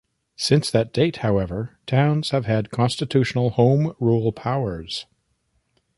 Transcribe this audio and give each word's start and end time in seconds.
Since 0.35 0.71
that 0.71 0.91
date, 0.93 1.17
however, 1.17 1.77
towns 1.85 2.31
have 2.31 2.47
had 2.47 2.71
constitutional 2.71 3.51
home 3.51 3.93
rule 3.99 4.31
powers. 4.31 5.05